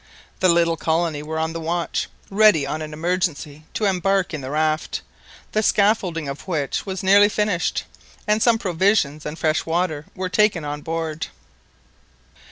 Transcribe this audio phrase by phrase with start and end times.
[0.39, 4.49] The little colony were on the watch, ready on an emergency to embark in the
[4.49, 5.01] raft,
[5.51, 7.83] the scaffolding of which was nearly finished,
[8.25, 11.27] and some provisions and fresh water were taken on board.